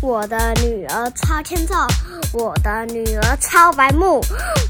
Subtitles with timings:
[0.00, 1.74] 我的女儿超欠揍，
[2.32, 4.20] 我的女儿超白目，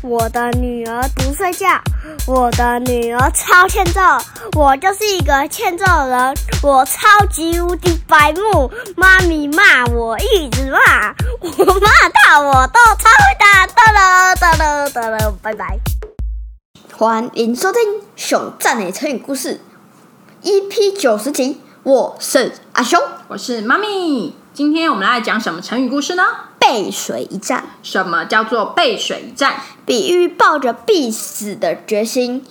[0.03, 1.67] 我的女儿不睡觉，
[2.27, 4.01] 我的女儿超欠揍，
[4.57, 15.79] 我就是一个欠揍人，我超级无敌白目，妈咪骂我一直骂，我骂到我都超会打，哒了哒了哒了，拜拜。
[16.97, 17.83] 欢迎收听
[18.17, 19.61] 《熊赞的成语故事》
[20.49, 22.99] EP 九十集，我是阿熊，
[23.29, 24.35] 我是妈咪。
[24.59, 26.25] 今天我们来讲什么成语故事呢？
[26.59, 29.55] 背水一战，什么叫做背水一战？
[29.87, 32.45] 比喻抱着必死的决心，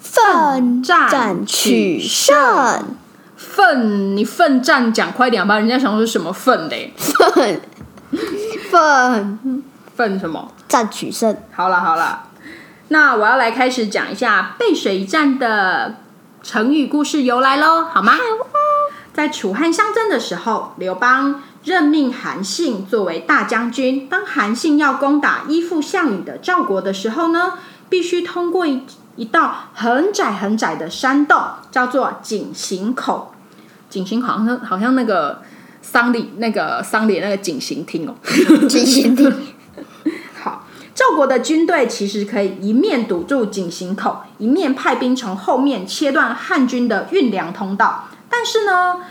[0.00, 2.96] 奋战取胜。
[3.36, 6.94] 奋，你奋战讲快点吧，人家想说什么奋嘞？
[6.96, 7.60] 奋
[8.70, 9.62] 奋
[9.94, 10.50] 奋什么？
[10.66, 11.36] 战取胜。
[11.54, 12.30] 好了好了，
[12.88, 15.96] 那我要来开始讲一下背水一战的
[16.42, 18.14] 成语故事由来喽，好吗？
[19.12, 24.08] 在楚汉相争的时候，刘邦任命韩信作为大将军。
[24.08, 27.58] 当韩信要攻打依附项羽的赵国的时候呢，
[27.90, 28.82] 必须通过一
[29.16, 31.38] 一道很窄很窄的山洞，
[31.70, 33.34] 叫做井陉口。
[33.90, 35.42] 井陉好像好像那个
[35.82, 38.14] 丧礼那个丧礼那个井陉厅哦，
[38.66, 39.30] 井陉厅。
[40.42, 48.08] 好，赵国的军队其实可以一面堵住井陉口，一面派兵从后面切断汉军的运粮通道。
[48.34, 49.02] 但是呢，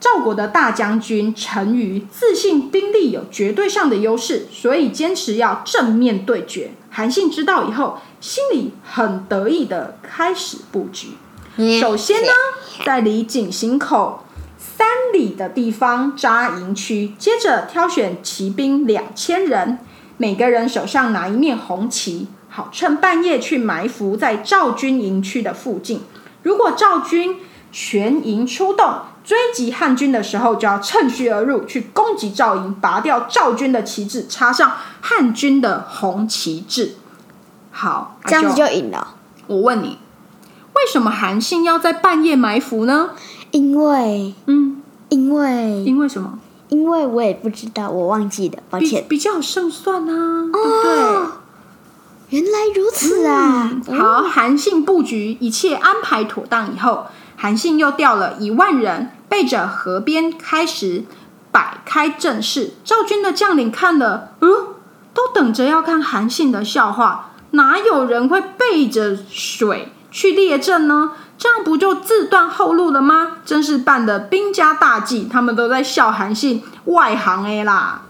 [0.00, 6.72] 赵国的大将军陈馀自信兵力有绝对上的优势，所以坚持要正面对决。
[6.90, 11.10] 韩信知道以后，心里很得意的开始布局。
[11.80, 12.32] 首先呢，
[12.84, 14.24] 在离井陉口
[14.58, 19.78] 三里的地方扎营区，接着挑选骑兵两千人，
[20.16, 26.02] 每个人手上拿一面红旗，好趁半夜去埋伏在赵军营区的附近。
[26.42, 27.36] 如果赵军
[27.78, 36.94] 全营出动追击汉军的时候，就要趁虚而入，去攻击赵营，拔掉赵军的旗帜，插上汉军的红旗帜。
[37.70, 39.08] 好，这样子就赢了。
[39.46, 39.98] 我问你，
[40.72, 43.10] 为什么韩信要在半夜埋伏呢？
[43.50, 46.38] 因为，嗯，因为，因为什么？
[46.70, 49.04] 因为我也不知道，我忘记了，抱歉。
[49.06, 52.40] 比较有胜算啊，对不对？
[52.40, 53.70] 原来如此啊！
[53.98, 57.04] 好，韩信布局一切安排妥当以后。
[57.36, 61.04] 韩信又调了一万人，背着河边开始
[61.52, 62.74] 摆开阵势。
[62.84, 64.48] 赵军的将领看了，嗯，
[65.12, 67.30] 都等着要看韩信的笑话。
[67.50, 71.12] 哪有人会背着水去列阵呢？
[71.38, 73.38] 这样不就自断后路了吗？
[73.44, 75.28] 真是办的兵家大忌。
[75.30, 78.02] 他们都在笑韩信外行哎啦。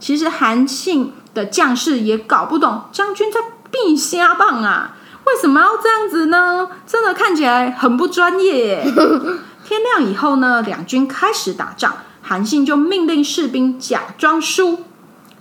[0.00, 4.96] 其实韩信的将士也搞不懂，将军在避瞎棒啊。
[5.32, 6.68] 为什么要这样子呢？
[6.86, 8.82] 真的看起来很不专业。
[9.64, 14.84] 天亮以后呢，两军开始打仗，韩信就命令士兵假装输。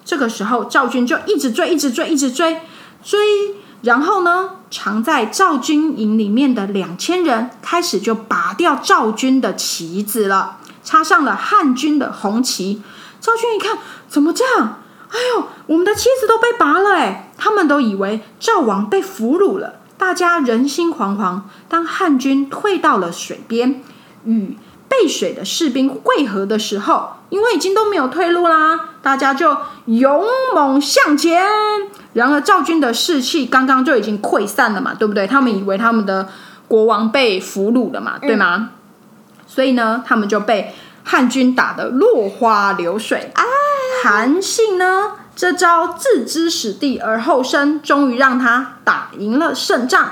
[0.05, 2.61] 这个时候，赵军就一直追，一直追，一直追，
[3.03, 3.19] 追。
[3.81, 12.81] 然后呢，藏在赵军营里面的两千人开始就拔掉赵军的旗子了，插上了汉军的红旗。
[13.19, 13.77] 赵军一看，
[14.07, 14.77] 怎么这样？
[15.09, 17.33] 哎呦，我们的妻子都被拔了哎！
[17.37, 21.41] 他们都以为赵王被俘虏了，大家人心惶惶。
[21.69, 23.83] 当汉军退到了水边，
[24.25, 24.57] 与
[24.89, 30.23] 背水的士兵汇合的时候，因为已经都没有退路啦，大家就勇
[30.55, 31.43] 猛向前。
[32.13, 35.27] 然而赵军的士气刚刚就已经溃散了嘛，对不对？
[35.27, 36.27] 他们以为他们的
[36.67, 38.71] 国王被俘虏了嘛，对吗？
[39.45, 40.73] 所以呢，他们就被
[41.03, 43.43] 汉军打得落花流水啊！
[44.03, 45.11] 韩信呢？
[45.35, 50.11] 这招置之死地而后生，终于让他打赢了胜仗。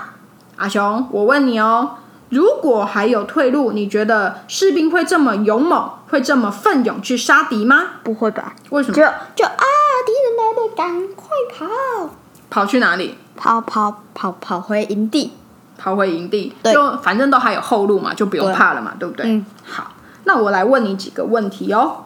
[0.56, 1.98] 阿雄，我问你哦，
[2.30, 7.84] 如果还有退路，你觉得士兵会这么勇猛，会这么奋勇去杀敌吗？
[8.04, 8.54] 不会吧？
[8.70, 8.96] 为什么？
[8.96, 9.02] 就
[9.36, 9.66] 就啊，
[10.06, 12.10] 敌人来了，赶快跑！
[12.50, 13.18] 跑去哪里？
[13.36, 15.34] 跑跑跑跑回营地，
[15.78, 16.54] 跑回营地。
[16.64, 19.26] 就反正都还有后路嘛，就不用怕了嘛，对不对？
[19.28, 19.46] 嗯。
[19.66, 19.92] 好，
[20.26, 22.06] 那我来问你几个问题哦。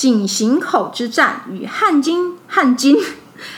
[0.00, 2.96] 井陉口之战与汉军汉军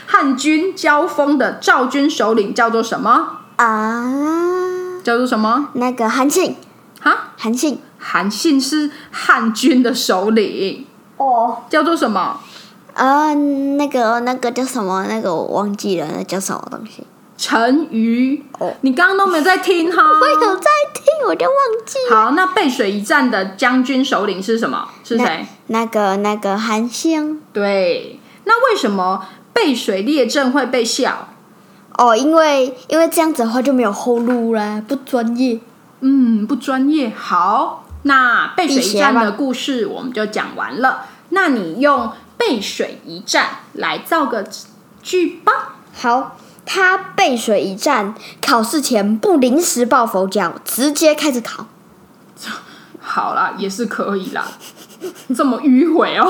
[0.05, 4.99] 汉军交锋的赵军首领叫做什么啊？
[5.05, 5.69] 叫做什么？
[5.71, 6.57] 那个韩信
[7.01, 7.31] 啊？
[7.37, 10.85] 韩信，韩信是汉军的首领
[11.15, 11.59] 哦。
[11.69, 12.37] 叫做什么？
[12.93, 15.05] 呃，那个那个叫什么？
[15.07, 17.07] 那个我忘记了，那叫什么东西？
[17.45, 20.01] 陈馀哦，你刚刚都没有在听哈？
[20.01, 21.97] 我有在听，我就忘记。
[22.09, 24.87] 好，那背水一战的将军首领是什么？
[25.03, 25.45] 是谁？
[25.67, 27.41] 那个那个韩信。
[27.51, 31.27] 对，那为什么背水列阵会被笑？
[31.97, 35.59] 哦，因为因为这样子的话就没有后路了，不专业。
[35.99, 37.11] 嗯，不专业。
[37.13, 41.07] 好，那背水一战的故事我们就讲完了。
[41.31, 44.47] 那你用背水一战来造个
[45.01, 45.75] 句吧。
[45.93, 46.37] 好，
[46.73, 51.67] 他背水一战，考试前不临时抱佛脚，直接开始考。
[52.99, 54.43] 好啦，也是可以啦，
[55.37, 56.27] 这么迂回哦。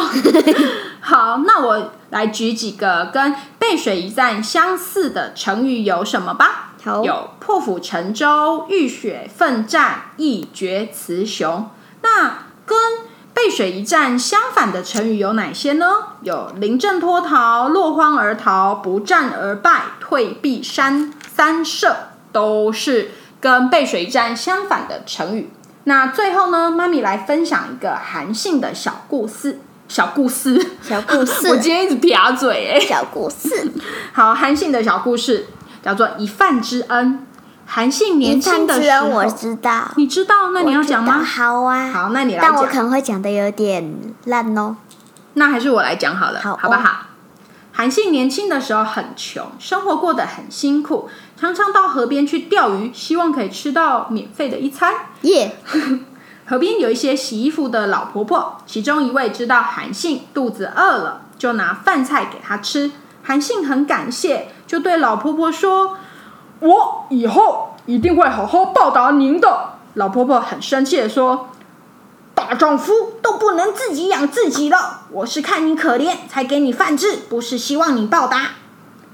[1.00, 6.74] 好，那我来举几个跟背水一战相似的成语有什么吧？
[6.84, 11.70] 好有破釜沉舟、浴血奋战、一决雌雄。
[12.02, 12.78] 那跟
[13.34, 15.86] 背水一战相反的成语有哪些呢？
[16.22, 19.84] 有临阵脱逃、落荒而逃、不战而败、
[20.14, 23.10] 退避山三舍，都是
[23.42, 25.50] 跟背水一战相反的成语。
[25.86, 29.60] 那最后呢，妈咪来分享一个韩信的小故事。
[29.88, 32.80] 小故事，小故事 我今天一直撇嘴哎。
[32.80, 33.72] 小故事，
[34.14, 35.48] 好，韩信的小故事
[35.84, 37.26] 叫做一饭之恩。
[37.66, 40.52] 韩信年轻的时候，我知道，你知道？
[40.54, 41.24] 那你要讲吗？
[41.24, 42.76] 好啊，好，那你来但我可。
[42.78, 43.96] 能会讲的有点
[44.26, 44.76] 烂哦。
[45.34, 47.08] 那还是我来讲好了，好哦好不好？
[47.76, 54.94] 韩信年轻的时候很穷，生活过得很辛苦，常常到河边去钓鱼，希望可以吃到免费的一餐。
[55.22, 55.58] 耶、
[56.46, 62.92] 河边有一些洗衣服的老婆婆，其中一位知道韩信肚子饿了，就拿饭菜给他吃。
[63.24, 65.98] 韩信很感谢，就对老婆婆说
[66.62, 71.50] ：“我以后一定会好好报答您的。”老婆婆很生气的说
[72.44, 78.52] ：“大丈夫都不能自己养自己了，我是看你可怜才给你饭吃，不是希望你报答。”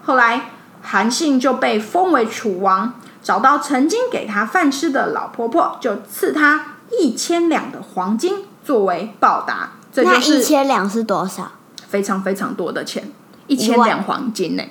[0.03, 0.49] 后来
[0.81, 9.73] 韩信就被封为楚王，找到曾经给他饭吃的老婆婆，就赐他一千两的黄金作为报答。
[9.93, 11.51] 这那一就是千两是多少？
[11.87, 13.11] 非常非常多的钱，
[13.47, 14.63] 一千两黄金呢、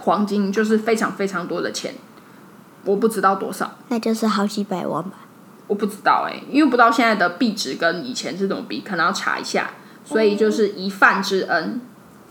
[0.00, 1.94] 黄金就是非常非常多的钱，
[2.84, 5.12] 我不知道多少，那就是好几百万吧。
[5.70, 9.70] 我不知道哎、因为不知道现在的币值跟以前是怎么比，可能要查一下。
[10.04, 11.80] 所以就是一饭之恩，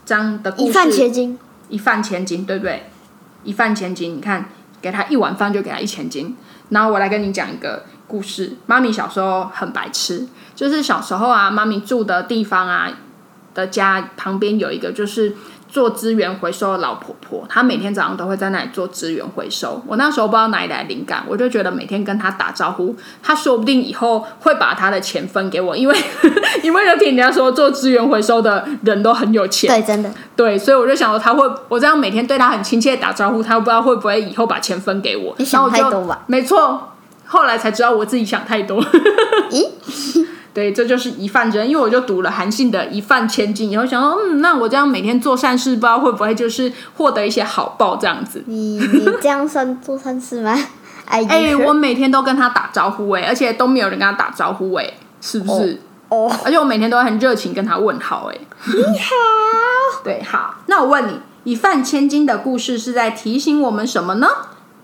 [0.06, 1.39] 这样的故事一饭千金，
[1.69, 2.89] 一饭千金，对不对？
[3.45, 4.50] 一饭千金，你看，
[4.81, 6.36] 给他一碗饭就给他一千金。
[6.68, 8.57] 然后我来跟你讲一个故事。
[8.65, 12.91] 妈咪小时候很白痴，就是小时候啊，妈咪住的地方啊
[13.53, 15.33] 的家旁边有一个就是
[15.71, 19.81] 做资源回收的老婆婆，她每天早上都会在那里做资源回收。
[19.88, 25.95] 我那时候不知道哪里来的灵感，我就觉得每天跟她打招呼，她说不定以后会把她的钱分给我，因为
[26.63, 30.12] 因为有听人家说做资源回收的人都很有钱，对，真的。
[30.36, 35.36] 对，所以我就想说她会，我这样每天对她很亲切地打招呼，他不知道会不会以后把钱分给我。
[35.38, 36.94] 你想我太多吧没错，
[37.25, 38.83] 后来才知道我自己想太多。
[39.51, 39.68] 咦，
[40.54, 48.44] 对，这就是一饭之恩，因为我就读了韩信的一饭千金，以后想说，嗯，那我这样每天做善事，不知道会不会就是获得一些好报这样子。
[48.48, 50.57] 你你这样算做善事吗？
[51.06, 55.81] 哎哎、我每天都跟他打招呼哎、而且都没有人跟他打招呼哎、是不是？
[56.10, 59.16] 哦，而且我每天都很热情跟他问好哎、你好，
[60.04, 64.28] 对，好，那我问你，一饭千金的故事是在提醒我们什么呢？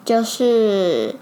[0.03, 1.15] 就是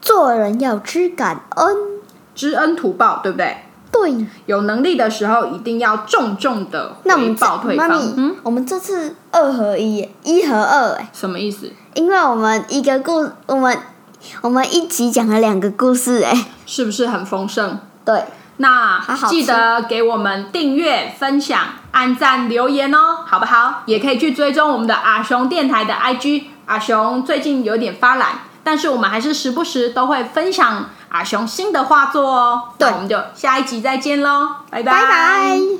[0.00, 1.97] 做人要知感恩。
[2.38, 3.56] 知恩图报，对不对？
[3.90, 7.88] 对，有能力的时候，一定要重重的回报对方。
[7.88, 11.72] 妈咪，嗯，我们这次二合一，一和二哎，什么意思？
[11.94, 13.76] 因为我们一个故，我们
[14.42, 17.78] 我们一起讲了两个故事哎，是不是很丰盛？
[18.04, 18.22] 对，
[18.58, 23.82] 那记得给我们订阅、分享、按赞、留言哦，好不好？
[23.86, 26.44] 也可以去追踪我们的阿雄电台的 IG。
[26.66, 28.40] 阿雄最近有点发懒，
[28.70, 32.64] 但是我们还是时不时都会分享阿雄新的画作哦。
[32.76, 35.77] 对那我们就下一集再见喽，拜拜拜。